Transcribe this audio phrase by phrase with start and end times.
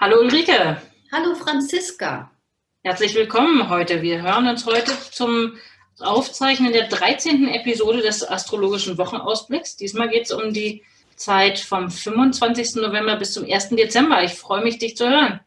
[0.00, 0.80] Hallo Ulrike.
[1.10, 2.30] Hallo Franziska.
[2.84, 4.00] Herzlich willkommen heute.
[4.00, 5.56] Wir hören uns heute zum
[5.98, 7.48] Aufzeichnen der 13.
[7.48, 9.74] Episode des astrologischen Wochenausblicks.
[9.74, 10.84] Diesmal geht es um die
[11.16, 12.76] Zeit vom 25.
[12.76, 13.70] November bis zum 1.
[13.70, 14.22] Dezember.
[14.22, 15.40] Ich freue mich, dich zu hören.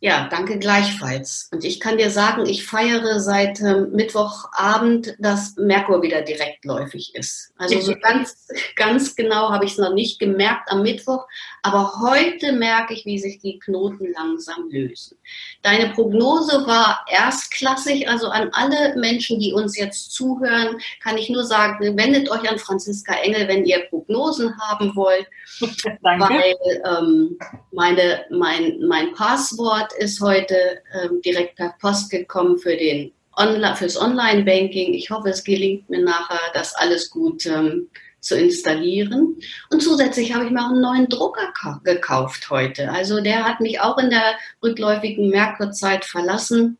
[0.00, 1.48] Ja, danke gleichfalls.
[1.52, 7.52] Und ich kann dir sagen, ich feiere seit ähm, Mittwochabend, dass Merkur wieder direktläufig ist.
[7.58, 11.26] Also so ganz, ganz genau habe ich es noch nicht gemerkt am Mittwoch,
[11.62, 15.18] aber heute merke ich, wie sich die Knoten langsam lösen.
[15.62, 21.44] Deine Prognose war erstklassig, also an alle Menschen, die uns jetzt zuhören, kann ich nur
[21.44, 25.26] sagen, wendet euch an Franziska Engel, wenn ihr Prognosen haben wollt.
[26.02, 26.34] Danke.
[26.34, 27.38] Weil ähm,
[27.72, 33.76] meine, mein, mein Passwort Rat ist heute ähm, direkt per Post gekommen für den Online,
[33.76, 34.94] fürs Online-Banking.
[34.94, 37.88] Ich hoffe, es gelingt mir nachher, das alles gut ähm,
[38.20, 39.36] zu installieren.
[39.70, 41.52] Und zusätzlich habe ich mir auch einen neuen Drucker
[41.84, 42.90] gekauft heute.
[42.90, 46.78] Also der hat mich auch in der rückläufigen Merkurzeit verlassen.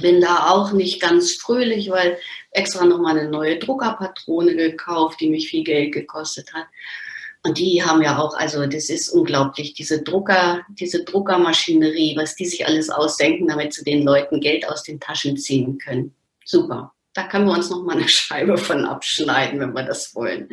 [0.00, 2.18] Bin da auch nicht ganz fröhlich, weil
[2.50, 6.66] extra nochmal eine neue Druckerpatrone gekauft, die mich viel Geld gekostet hat.
[7.44, 12.46] Und die haben ja auch, also das ist unglaublich, diese Drucker, diese Druckermaschinerie, was die
[12.46, 16.14] sich alles ausdenken, damit sie den Leuten Geld aus den Taschen ziehen können.
[16.44, 16.92] Super.
[17.14, 20.48] Da können wir uns noch mal eine Scheibe von abschneiden, wenn wir das wollen.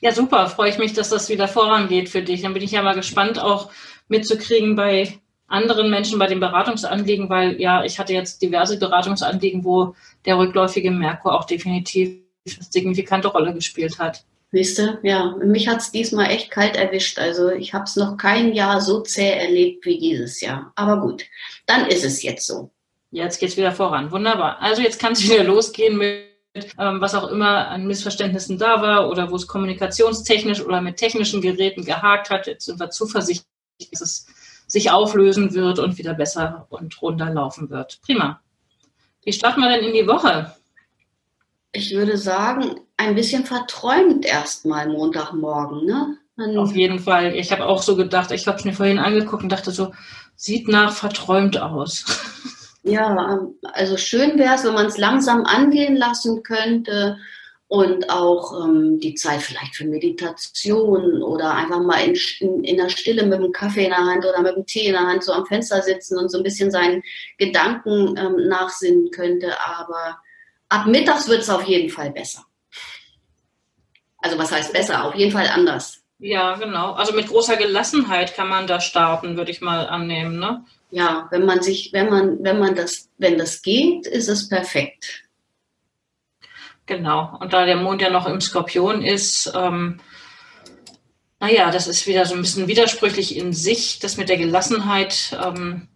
[0.00, 0.48] Ja, super.
[0.48, 2.42] Freue ich mich, dass das wieder vorangeht für dich.
[2.42, 3.70] Dann bin ich ja mal gespannt, auch
[4.06, 5.18] mitzukriegen bei
[5.48, 10.90] anderen Menschen bei den Beratungsanliegen, weil ja, ich hatte jetzt diverse Beratungsanliegen, wo der rückläufige
[10.90, 14.24] Merkur auch definitiv eine signifikante Rolle gespielt hat.
[14.54, 17.18] Wisst ihr, ja, mich hat es diesmal echt kalt erwischt.
[17.18, 20.72] Also ich habe es noch kein Jahr so zäh erlebt wie dieses Jahr.
[20.76, 21.24] Aber gut,
[21.66, 22.70] dann ist es jetzt so.
[23.10, 24.12] Jetzt geht es wieder voran.
[24.12, 24.62] Wunderbar.
[24.62, 26.30] Also jetzt kann es wieder losgehen mit
[26.78, 31.40] ähm, was auch immer an Missverständnissen da war oder wo es kommunikationstechnisch oder mit technischen
[31.40, 32.46] Geräten gehakt hat.
[32.46, 33.48] Jetzt sind wir zuversichtlich,
[33.90, 34.26] dass es
[34.68, 38.00] sich auflösen wird und wieder besser und runterlaufen wird.
[38.02, 38.40] Prima.
[39.24, 40.54] Wie starten wir denn in die Woche?
[41.74, 46.18] ich würde sagen, ein bisschen verträumt erstmal Montagmorgen, ne?
[46.36, 47.36] Dann Auf jeden Fall.
[47.36, 49.92] Ich habe auch so gedacht, ich habe es mir vorhin angeguckt und dachte so,
[50.34, 52.04] sieht nach verträumt aus.
[52.86, 53.40] Ja,
[53.72, 57.16] also schön wäre es, wenn man es langsam angehen lassen könnte
[57.66, 62.90] und auch ähm, die Zeit vielleicht für Meditation oder einfach mal in, in, in, der
[62.90, 65.32] Stille mit dem Kaffee in der Hand oder mit dem Tee in der Hand so
[65.32, 67.02] am Fenster sitzen und so ein bisschen seinen
[67.38, 69.54] Gedanken ähm, nachsinnen könnte.
[69.64, 70.18] Aber
[70.68, 72.44] ab mittags wird es auf jeden Fall besser.
[74.24, 75.04] Also was heißt besser?
[75.04, 76.02] Auf jeden Fall anders.
[76.18, 76.92] Ja, genau.
[76.92, 80.64] Also mit großer Gelassenheit kann man da starten, würde ich mal annehmen, ne?
[80.90, 85.24] Ja, wenn man sich, wenn man, wenn man das, wenn das geht, ist es perfekt.
[86.86, 87.36] Genau.
[87.38, 90.00] Und da der Mond ja noch im Skorpion ist, ähm,
[91.38, 95.36] naja, das ist wieder so ein bisschen widersprüchlich in sich, das mit der Gelassenheit.
[95.44, 95.88] Ähm,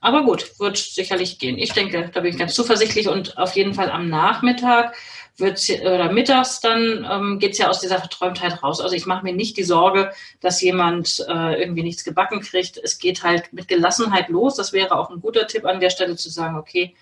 [0.00, 1.58] aber gut, wird sicherlich gehen.
[1.58, 4.94] Ich denke, da bin ich ganz zuversichtlich und auf jeden Fall am Nachmittag
[5.38, 8.80] wird oder mittags dann ähm, geht es ja aus dieser Verträumtheit raus.
[8.80, 12.78] Also ich mache mir nicht die Sorge, dass jemand äh, irgendwie nichts gebacken kriegt.
[12.82, 14.56] Es geht halt mit Gelassenheit los.
[14.56, 16.94] Das wäre auch ein guter Tipp an der Stelle zu sagen, okay,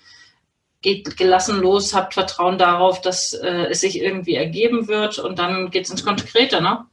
[0.83, 5.71] geht gelassen los, habt Vertrauen darauf, dass äh, es sich irgendwie ergeben wird und dann
[5.71, 6.85] geht es ins Konkrete, ne?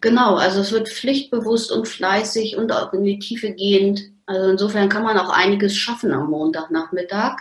[0.00, 4.90] Genau, also es wird pflichtbewusst und fleißig und auch in die Tiefe gehend also insofern
[4.90, 7.38] kann man auch einiges schaffen am Montagnachmittag.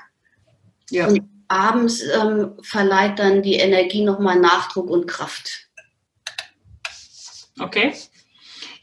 [0.89, 1.07] Ja.
[1.07, 5.67] Und abends ähm, verleiht dann die Energie nochmal Nachdruck und Kraft.
[7.59, 7.93] Okay.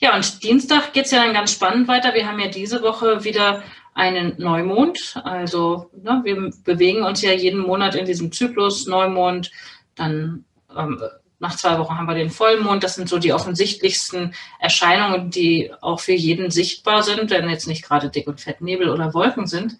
[0.00, 2.14] Ja, und Dienstag geht es ja dann ganz spannend weiter.
[2.14, 3.62] Wir haben ja diese Woche wieder
[3.94, 5.20] einen Neumond.
[5.24, 9.50] Also ne, wir bewegen uns ja jeden Monat in diesem Zyklus Neumond,
[9.94, 10.44] dann
[10.76, 11.00] ähm,
[11.38, 12.82] nach zwei Wochen haben wir den Vollmond.
[12.82, 17.84] Das sind so die offensichtlichsten Erscheinungen, die auch für jeden sichtbar sind, wenn jetzt nicht
[17.84, 19.76] gerade dick und fett Nebel oder Wolken sind.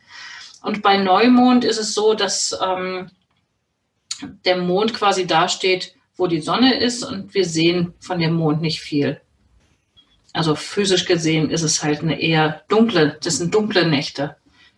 [0.64, 3.10] Und bei Neumond ist es so, dass ähm,
[4.46, 8.80] der Mond quasi dasteht, wo die Sonne ist und wir sehen von dem Mond nicht
[8.80, 9.20] viel.
[10.32, 14.36] Also physisch gesehen ist es halt eine eher dunkle, das sind dunkle Nächte.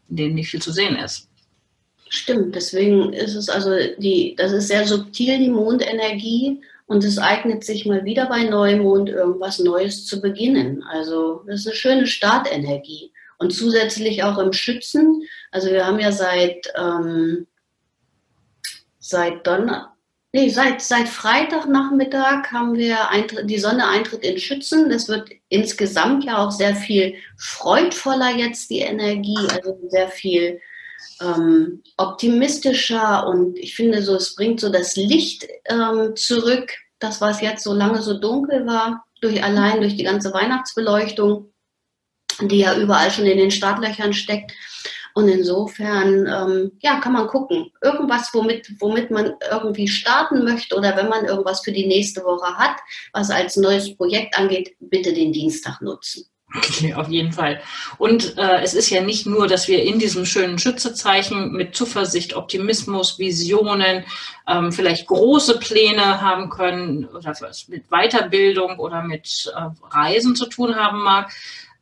[0.08, 1.28] in denen nicht viel zu sehen ist.
[2.08, 6.62] Stimmt, deswegen ist es also die, das ist sehr subtil, die Mondenergie.
[6.86, 10.82] Und es eignet sich mal wieder bei Neumond irgendwas Neues zu beginnen.
[10.82, 13.12] Also das ist eine schöne Startenergie.
[13.38, 15.22] Und zusätzlich auch im Schützen.
[15.50, 17.46] Also wir haben ja seit, ähm,
[18.98, 19.94] seit Donner,
[20.32, 24.88] nee, seit, seit Freitagnachmittag haben wir Eintritt, die Sonne eintritt in Schützen.
[24.88, 29.36] Das wird insgesamt ja auch sehr viel freudvoller jetzt, die Energie.
[29.50, 30.60] Also sehr viel
[31.20, 37.40] ähm, optimistischer und ich finde so, es bringt so das Licht ähm, zurück, das was
[37.40, 41.52] jetzt so lange so dunkel war, durch allein durch die ganze Weihnachtsbeleuchtung,
[42.42, 44.52] die ja überall schon in den Startlöchern steckt.
[45.14, 47.72] Und insofern, ähm, ja, kann man gucken.
[47.80, 52.54] Irgendwas, womit, womit man irgendwie starten möchte oder wenn man irgendwas für die nächste Woche
[52.58, 52.76] hat,
[53.14, 56.26] was als neues Projekt angeht, bitte den Dienstag nutzen.
[56.54, 57.60] Okay, auf jeden Fall.
[57.98, 62.34] Und äh, es ist ja nicht nur, dass wir in diesem schönen Schützezeichen mit Zuversicht,
[62.34, 64.04] Optimismus, Visionen,
[64.46, 70.46] ähm, vielleicht große Pläne haben können oder was mit Weiterbildung oder mit äh, Reisen zu
[70.46, 71.32] tun haben mag.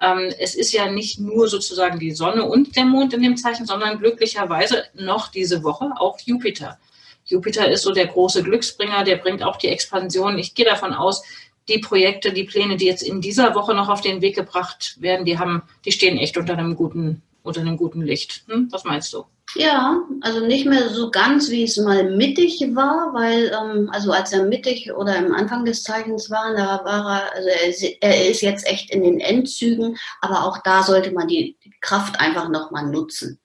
[0.00, 3.66] Ähm, es ist ja nicht nur sozusagen die Sonne und der Mond in dem Zeichen,
[3.66, 6.78] sondern glücklicherweise noch diese Woche auch Jupiter.
[7.26, 10.38] Jupiter ist so der große Glücksbringer, der bringt auch die Expansion.
[10.38, 11.22] Ich gehe davon aus,
[11.68, 15.24] die Projekte, die Pläne, die jetzt in dieser Woche noch auf den Weg gebracht werden,
[15.24, 18.44] die haben, die stehen echt unter einem guten, unter einem guten Licht.
[18.48, 18.68] Hm?
[18.70, 19.24] Was meinst du?
[19.56, 24.32] Ja, also nicht mehr so ganz, wie es mal mittig war, weil, ähm, also als
[24.32, 28.28] er mittig oder im Anfang des Zeichens war, da war er, also er ist, er
[28.28, 32.86] ist jetzt echt in den Endzügen, aber auch da sollte man die Kraft einfach nochmal
[32.86, 33.38] nutzen.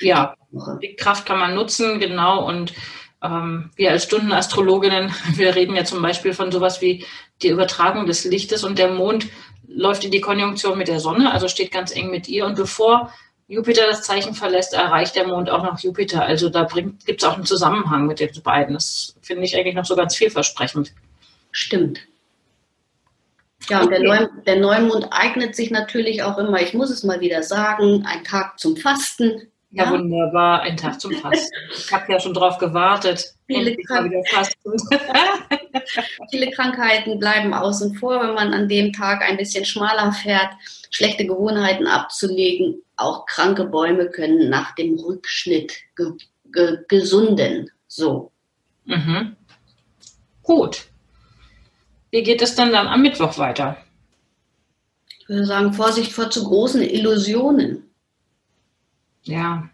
[0.00, 0.34] Ja,
[0.80, 2.72] die Kraft kann man nutzen, genau, und
[3.22, 7.04] ähm, wir als Stundenastrologinnen, wir reden ja zum Beispiel von sowas wie
[7.42, 9.26] die Übertragung des Lichtes und der Mond
[9.66, 12.46] läuft in die Konjunktion mit der Sonne, also steht ganz eng mit ihr.
[12.46, 13.12] Und bevor
[13.48, 16.22] Jupiter das Zeichen verlässt, erreicht der Mond auch noch Jupiter.
[16.22, 18.74] Also da gibt es auch einen Zusammenhang mit den beiden.
[18.74, 20.92] Das finde ich eigentlich noch so ganz vielversprechend.
[21.50, 22.00] Stimmt.
[23.70, 27.20] Ja, und der, Neu der Neumond eignet sich natürlich auch immer, ich muss es mal
[27.20, 30.62] wieder sagen, ein Tag zum Fasten, ja, ja, wunderbar.
[30.62, 31.54] Ein Tag zum Fasten.
[31.70, 33.34] Ich habe ja schon drauf gewartet.
[33.46, 34.12] Viele, Krank
[36.30, 40.48] Viele, Krankheiten bleiben außen vor, wenn man an dem Tag ein bisschen schmaler fährt,
[40.90, 42.82] schlechte Gewohnheiten abzulegen.
[42.96, 46.12] Auch kranke Bäume können nach dem Rückschnitt ge
[46.52, 47.70] ge gesunden.
[47.86, 48.32] So.
[48.84, 49.36] Mhm.
[50.42, 50.86] Gut.
[52.10, 53.76] Wie geht es dann, dann am Mittwoch weiter?
[55.20, 57.88] Ich würde sagen, Vorsicht vor zu großen Illusionen
[59.28, 59.68] ja,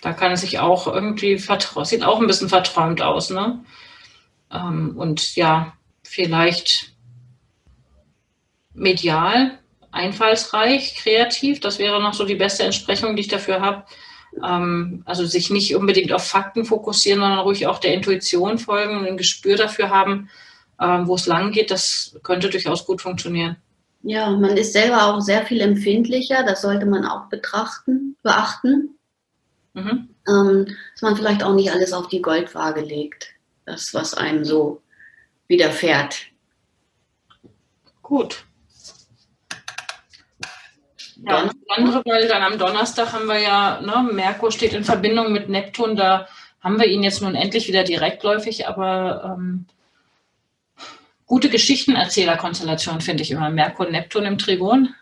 [0.00, 3.64] da kann es sich auch irgendwie vertrauen, sieht auch ein bisschen verträumt aus, ne?
[4.50, 5.74] Ähm, und ja,
[6.04, 6.92] vielleicht
[8.74, 9.58] medial,
[9.98, 13.84] einfallsreich, kreativ, das wäre noch so die beste Entsprechung, die ich dafür habe.
[14.42, 19.06] Ähm, also sich nicht unbedingt auf Fakten fokussieren, sondern ruhig auch der Intuition folgen und
[19.06, 20.30] ein Gespür dafür haben,
[20.80, 23.56] ähm, wo es lang geht, das könnte durchaus gut funktionieren.
[24.02, 28.96] Ja, man ist selber auch sehr viel empfindlicher, das sollte man auch betrachten, beachten.
[29.74, 30.08] Mhm.
[30.28, 33.34] Ähm, dass man vielleicht auch nicht alles auf die Goldwaage legt,
[33.64, 34.80] das, was einem so
[35.48, 36.26] widerfährt.
[38.02, 38.44] Gut.
[41.26, 44.84] Ja, und das andere, weil dann am Donnerstag haben wir ja, ne, Merkur steht in
[44.84, 46.28] Verbindung mit Neptun, da
[46.60, 49.66] haben wir ihn jetzt nun endlich wieder direktläufig, aber ähm,
[51.26, 53.50] gute Geschichtenerzählerkonstellation, finde ich immer.
[53.50, 54.94] Merkur und Neptun im Trigon.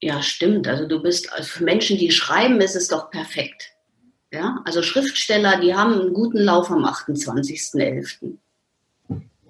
[0.00, 0.66] Ja, stimmt.
[0.68, 3.70] Also du bist, also für Menschen, die schreiben, ist es doch perfekt.
[4.32, 8.38] Ja, also Schriftsteller, die haben einen guten Lauf am 28.11.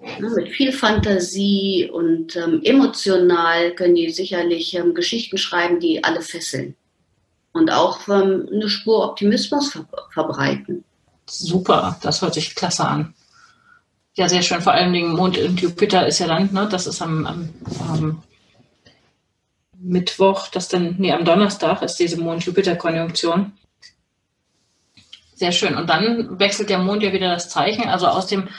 [0.03, 6.21] Ja, mit viel Fantasie und ähm, emotional können die sicherlich ähm, Geschichten schreiben, die alle
[6.21, 6.75] fesseln.
[7.53, 10.83] Und auch ähm, eine Spur Optimismus ver verbreiten.
[11.25, 13.13] Super, das hört sich klasse an.
[14.15, 14.61] Ja, sehr schön.
[14.61, 17.49] Vor allen Dingen Mond und Jupiter ist ja dann, ne, das ist am, am,
[17.89, 18.23] am
[19.79, 23.53] Mittwoch, das dann, nee, am Donnerstag ist diese Mond-Jupiter-Konjunktion.
[25.35, 25.75] Sehr schön.
[25.75, 28.49] Und dann wechselt der Mond ja wieder das Zeichen, also aus dem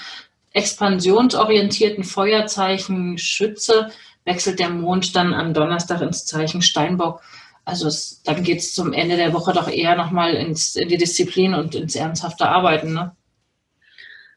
[0.55, 3.91] expansionsorientierten Feuerzeichen Schütze
[4.25, 7.21] wechselt der Mond dann am Donnerstag ins Zeichen Steinbock.
[7.67, 11.55] Also es, dann geht es zum Ende der Woche doch eher nochmal in die Disziplin
[11.55, 12.95] und ins ernsthafte Arbeiten.
[12.95, 13.15] Ne?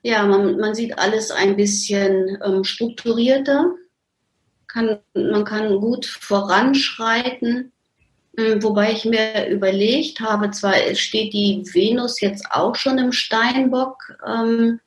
[0.01, 3.71] Ja, man, man sieht alles ein bisschen ähm, strukturierter.
[4.67, 7.71] Kann, man kann gut voranschreiten.
[8.37, 13.97] Ähm, wobei ich mir überlegt habe, zwar steht die Venus jetzt auch schon im Steinbock,
[14.25, 14.79] ähm,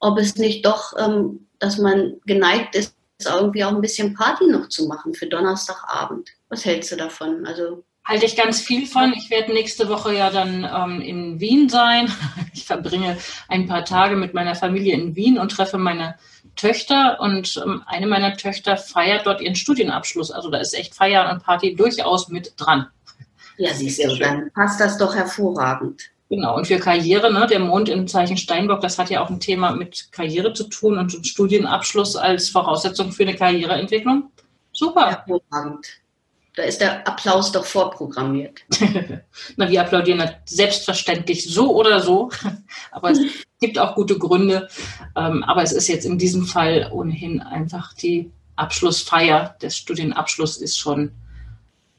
[0.00, 2.94] ob es nicht doch, ähm, dass man geneigt ist,
[3.24, 6.30] irgendwie auch ein bisschen Party noch zu machen für Donnerstagabend.
[6.48, 7.46] Was hältst du davon?
[7.46, 9.12] Also halte ich ganz viel von.
[9.12, 12.10] Ich werde nächste Woche ja dann ähm, in Wien sein.
[12.54, 16.16] Ich verbringe ein paar Tage mit meiner Familie in Wien und treffe meine
[16.56, 17.20] Töchter.
[17.20, 20.32] Und ähm, eine meiner Töchter feiert dort ihren Studienabschluss.
[20.32, 22.88] Also da ist echt Feiern und Party durchaus mit dran.
[23.58, 26.10] Ja, siehst du, dann passt das doch hervorragend.
[26.30, 29.40] Genau, und für Karriere, ne, der Mond im Zeichen Steinbock, das hat ja auch ein
[29.40, 34.30] Thema mit Karriere zu tun und Studienabschluss als Voraussetzung für eine Karriereentwicklung.
[34.72, 35.10] Super.
[35.10, 35.86] Hervorragend.
[36.54, 38.60] Da ist der Applaus doch vorprogrammiert.
[39.56, 42.30] Na, wir applaudieren selbstverständlich so oder so,
[42.90, 43.20] aber es
[43.60, 44.68] gibt auch gute Gründe.
[45.16, 49.56] Ähm, aber es ist jetzt in diesem Fall ohnehin einfach die Abschlussfeier.
[49.62, 51.12] Der Studienabschluss ist schon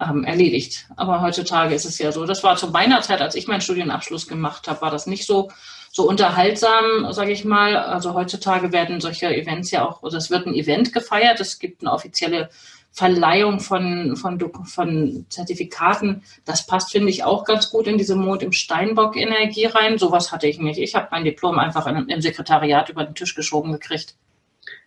[0.01, 0.87] ähm, erledigt.
[0.95, 2.25] Aber heutzutage ist es ja so.
[2.25, 5.49] Das war zu meiner Zeit, als ich meinen Studienabschluss gemacht habe, war das nicht so
[5.91, 7.75] so unterhaltsam, sage ich mal.
[7.75, 11.39] Also heutzutage werden solche Events ja auch, oder es wird ein Event gefeiert.
[11.39, 12.49] Es gibt eine offizielle
[12.91, 18.41] Verleihung von, von, von Zertifikaten, das passt, finde ich, auch ganz gut in diese Mond
[18.41, 19.97] im Steinbock-Energie rein.
[19.97, 20.79] Sowas hatte ich nicht.
[20.79, 24.15] Ich habe mein Diplom einfach im Sekretariat über den Tisch geschoben gekriegt.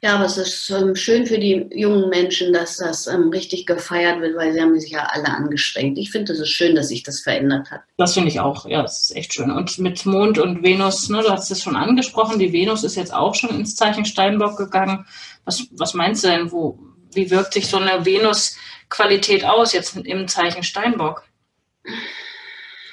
[0.04, 4.20] Ja, aber es ist ähm, schön für die jungen Menschen, dass das ähm, richtig gefeiert
[4.20, 5.96] wird, weil sie haben sich ja alle angestrengt.
[5.96, 7.82] Ich finde, es ist schön, dass sich das verändert hat.
[7.98, 8.66] Das finde ich auch.
[8.66, 9.52] Ja, das ist echt schön.
[9.52, 13.14] Und mit Mond und Venus, ne, du hast es schon angesprochen, die Venus ist jetzt
[13.14, 15.06] auch schon ins Zeichen Steinbock gegangen.
[15.44, 16.80] Was, was meinst du denn, wo,
[17.12, 21.22] wie wirkt sich so eine Venus-Qualität aus jetzt im Zeichen Steinbock?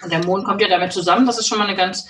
[0.03, 2.07] Und der Mond kommt ja damit zusammen, das ist schon mal eine ganz,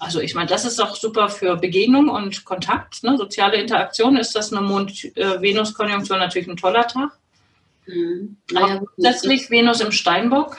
[0.00, 3.18] also ich meine, das ist auch super für Begegnung und Kontakt, ne?
[3.18, 4.16] soziale Interaktion.
[4.16, 7.10] Ist das eine Mond-Venus-Konjunktion natürlich ein toller Tag.
[7.86, 8.38] Mhm.
[8.50, 10.56] Naja, grundsätzlich Venus im Steinbock.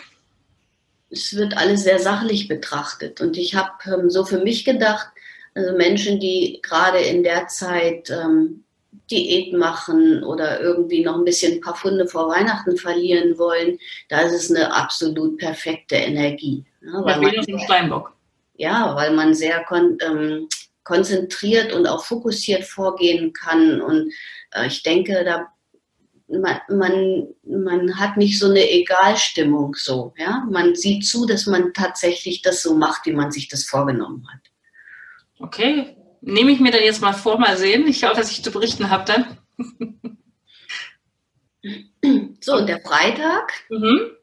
[1.10, 3.20] Es wird alles sehr sachlich betrachtet.
[3.20, 5.08] Und ich habe ähm, so für mich gedacht,
[5.56, 8.64] also Menschen, die gerade in der Zeit ähm,
[9.10, 14.22] Diät machen oder irgendwie noch ein bisschen ein paar Funde vor Weihnachten verlieren wollen, da
[14.22, 16.64] ist es eine absolut perfekte Energie.
[16.82, 17.04] Ne?
[17.08, 18.14] Ja, Venus im Steinbock.
[18.62, 20.48] Ja, weil man sehr kon ähm,
[20.84, 23.82] konzentriert und auch fokussiert vorgehen kann.
[23.82, 24.14] Und
[24.52, 25.48] äh, ich denke, da
[26.28, 30.14] man, man, man hat nicht so eine Egalstimmung so.
[30.16, 30.46] Ja?
[30.48, 34.42] Man sieht zu, dass man tatsächlich das so macht, wie man sich das vorgenommen hat.
[35.40, 37.88] Okay, nehme ich mir dann jetzt mal vor, mal sehen.
[37.88, 39.38] Ich hoffe, dass ich zu berichten habe dann.
[42.44, 43.54] So, und der Freitag?
[43.70, 44.18] Mhm.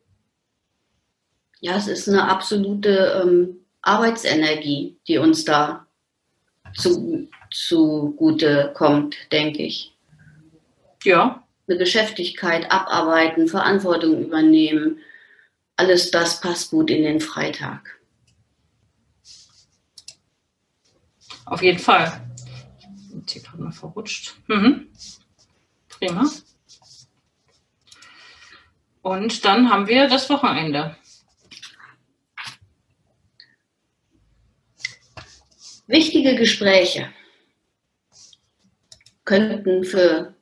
[1.60, 5.86] Ja, es ist eine absolute ähm, Arbeitsenergie, die uns da
[6.76, 9.96] zu, zugute kommt, denke ich.
[11.04, 11.42] Ja.
[11.66, 14.98] Eine Geschäftigkeit, abarbeiten, Verantwortung übernehmen.
[15.76, 17.98] Alles das passt gut in den Freitag.
[21.46, 22.20] Auf jeden Fall.
[23.14, 24.36] Jetzt hier gerade mal verrutscht.
[24.48, 24.88] Mhm.
[25.88, 26.30] Prima.
[29.00, 30.94] Und dann haben wir das Wochenende.
[35.88, 37.08] Wichtige Gespräche
[39.24, 40.34] könnten für,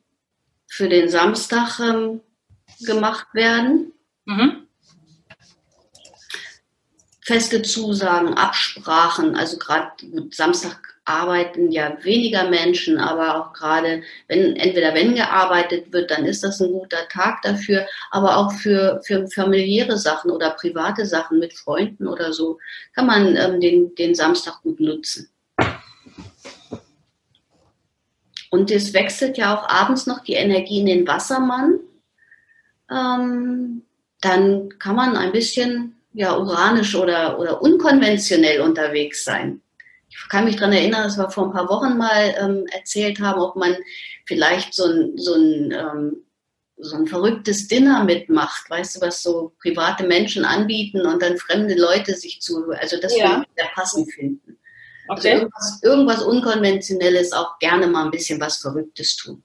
[0.67, 2.21] für den Samstag ähm,
[2.81, 3.93] gemacht werden.
[4.25, 4.67] Mhm.
[7.21, 9.93] Feste Zusagen, Absprachen, also gerade
[10.31, 16.43] Samstag arbeiten ja weniger Menschen, aber auch gerade, wenn entweder wenn gearbeitet wird, dann ist
[16.43, 21.55] das ein guter Tag dafür, aber auch für, für familiäre Sachen oder private Sachen mit
[21.55, 22.59] Freunden oder so
[22.97, 25.31] kann man ähm, den, den Samstag gut nutzen.
[28.51, 31.81] Und es wechselt ja auch abends noch die Energie in den Wassermann.
[32.91, 33.83] Ähm,
[34.21, 39.61] dann kann man ein bisschen ja, uranisch oder, oder unkonventionell unterwegs sein
[40.09, 43.41] ich kann mich daran erinnern, dass wir vor ein paar Wochen mal ähm, erzählt haben,
[43.41, 43.77] ob man
[44.27, 46.23] vielleicht so ein, so ein ähm,
[46.79, 51.75] so ein verrücktes Dinner mitmacht, weißt du, was so private Menschen anbieten und dann fremde
[51.75, 53.31] Leute sich zu, also das ja.
[53.31, 54.59] würde ich sehr passend finden.
[55.09, 55.15] Okay.
[55.15, 59.43] Also irgendwas, irgendwas Unkonventionelles, auch gerne mal ein bisschen was Verrücktes tun.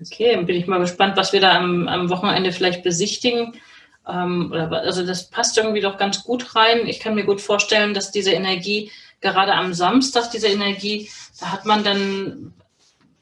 [0.00, 3.60] Okay, dann bin ich mal gespannt, was wir da am, am Wochenende vielleicht besichtigen.
[4.08, 6.86] Ähm, oder, also das passt irgendwie doch ganz gut rein.
[6.86, 8.90] Ich kann mir gut vorstellen, dass diese Energie
[9.20, 12.52] gerade am Samstag diese Energie, da hat man dann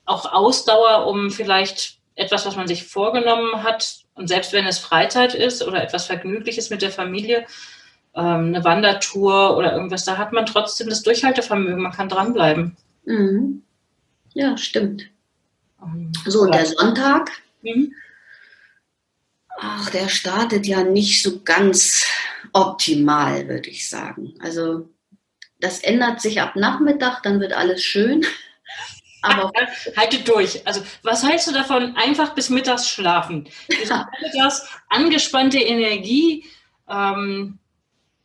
[0.04, 5.35] auch Ausdauer, um vielleicht etwas, was man sich vorgenommen hat, und selbst wenn es Freizeit
[5.35, 7.47] ist oder etwas Vergnügliches mit der Familie,
[8.14, 12.76] ähm, eine Wandertour oder irgendwas, da hat man trotzdem das Durchhaltevermögen, man kann dranbleiben.
[13.04, 13.62] Mhm.
[14.35, 15.11] Ja, stimmt.
[16.26, 17.31] So, und der Sonntag,
[17.62, 17.92] mhm.
[19.59, 22.04] ach, der startet ja nicht so ganz
[22.52, 24.35] optimal, würde ich sagen.
[24.40, 24.88] Also
[25.61, 28.25] das ändert sich ab Nachmittag, dann wird alles schön.
[29.23, 29.52] Aber
[29.97, 30.66] haltet durch.
[30.66, 31.95] Also, was hältst du davon?
[31.95, 33.49] Einfach bis mittags schlafen.
[33.69, 36.45] Mittags angespannte Energie.
[36.90, 37.61] Ähm,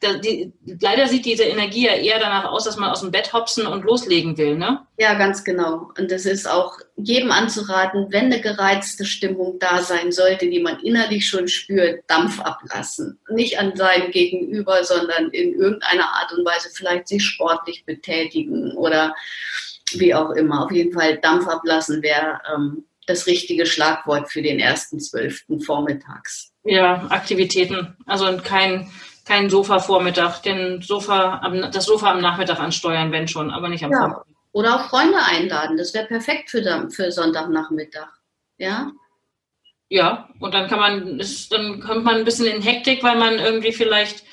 [0.03, 3.65] die, leider sieht diese Energie ja eher danach aus, dass man aus dem Bett hopsen
[3.65, 4.85] und loslegen will, ne?
[4.97, 5.91] Ja, ganz genau.
[5.97, 10.79] Und das ist auch jedem anzuraten, wenn eine gereizte Stimmung da sein sollte, die man
[10.81, 13.19] innerlich schon spürt, Dampf ablassen.
[13.29, 19.15] Nicht an seinem Gegenüber, sondern in irgendeiner Art und Weise vielleicht sich sportlich betätigen oder
[19.93, 20.65] wie auch immer.
[20.65, 26.51] Auf jeden Fall Dampf ablassen wäre ähm, das richtige Schlagwort für den ersten zwölften vormittags.
[26.63, 27.95] Ja, Aktivitäten.
[28.05, 28.91] Also kein
[29.27, 31.41] kein Sofa-Vormittag, den Sofa,
[31.71, 33.97] das Sofa am Nachmittag ansteuern, wenn schon, aber nicht am ja.
[33.99, 34.25] Vormittag.
[34.53, 38.07] Oder auch Freunde einladen, das wäre perfekt für, für Sonntagnachmittag.
[38.57, 38.91] Ja?
[39.89, 43.71] Ja, und dann kann man, dann kommt man ein bisschen in Hektik, weil man irgendwie
[43.71, 44.23] vielleicht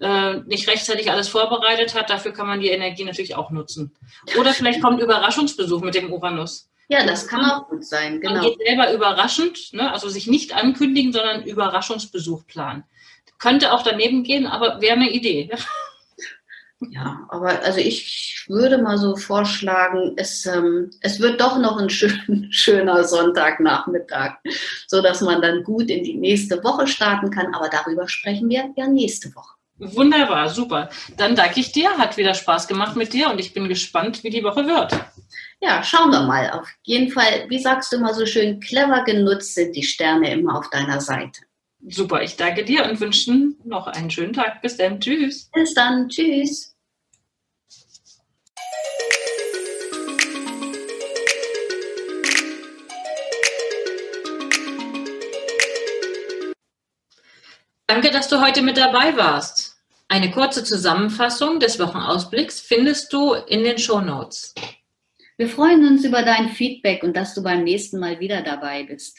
[0.00, 2.10] äh, nicht rechtzeitig alles vorbereitet hat.
[2.10, 3.94] Dafür kann man die Energie natürlich auch nutzen.
[4.38, 6.70] Oder vielleicht kommt Überraschungsbesuch mit dem Uranus.
[6.88, 8.34] Ja, das kann auch gut sein, genau.
[8.34, 9.92] Man geht selber überraschend, ne?
[9.92, 12.84] also sich nicht ankündigen, sondern Überraschungsbesuch planen.
[13.42, 15.50] Könnte auch daneben gehen, aber wäre eine Idee.
[16.90, 21.90] Ja, aber also ich würde mal so vorschlagen, es, ähm, es wird doch noch ein
[21.90, 24.36] schön, schöner Sonntagnachmittag,
[24.86, 27.52] sodass man dann gut in die nächste Woche starten kann.
[27.52, 29.54] Aber darüber sprechen wir ja nächste Woche.
[29.78, 30.88] Wunderbar, super.
[31.16, 34.30] Dann danke ich dir, hat wieder Spaß gemacht mit dir und ich bin gespannt, wie
[34.30, 34.92] die Woche wird.
[35.60, 36.50] Ja, schauen wir mal.
[36.50, 40.58] Auf jeden Fall, wie sagst du mal so schön, clever genutzt sind die Sterne immer
[40.58, 41.42] auf deiner Seite.
[41.88, 43.32] Super, ich danke dir und wünsche
[43.64, 44.62] noch einen schönen Tag.
[44.62, 45.00] Bis dann.
[45.00, 45.50] Tschüss.
[45.52, 46.08] Bis dann.
[46.08, 46.76] Tschüss.
[57.88, 59.76] Danke, dass du heute mit dabei warst.
[60.08, 64.54] Eine kurze Zusammenfassung des Wochenausblicks findest du in den Show Notes.
[65.36, 69.18] Wir freuen uns über dein Feedback und dass du beim nächsten Mal wieder dabei bist.